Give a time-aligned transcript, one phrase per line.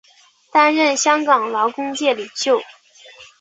[0.51, 2.59] 担任香港劳工界领袖。